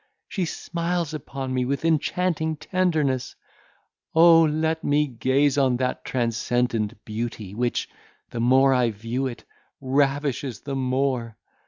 [0.27, 3.35] She smiles upon me with enchanting tenderness!
[4.15, 7.87] O let me gaze on that transcendent beauty, which,
[8.31, 9.43] the more I view it,
[9.79, 11.37] ravishes the more!